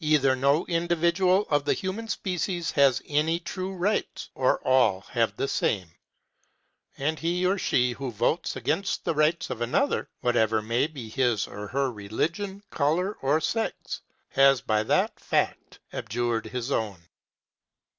Either 0.00 0.36
no 0.36 0.66
individual 0.66 1.46
of 1.48 1.64
the 1.64 1.72
human 1.72 2.06
species 2.06 2.72
has 2.72 3.00
any 3.06 3.40
true 3.40 3.72
rights, 3.74 4.28
or 4.34 4.60
all 4.66 5.00
have 5.00 5.34
the 5.38 5.48
same; 5.48 5.90
and 6.98 7.18
he 7.20 7.46
or 7.46 7.56
she 7.56 7.92
who 7.92 8.10
votes 8.10 8.54
against 8.54 9.02
the 9.06 9.14
rights 9.14 9.48
of 9.48 9.62
another, 9.62 10.10
whatever 10.20 10.60
may 10.60 10.86
be 10.86 11.08
his 11.08 11.46
or 11.48 11.68
her 11.68 11.90
religion, 11.90 12.62
colour, 12.68 13.14
or 13.22 13.40
sex, 13.40 14.02
has 14.28 14.60
by 14.60 14.82
that 14.82 15.18
fact 15.18 15.78
abjured 15.90 16.44
his 16.44 16.70
own. 16.70 17.08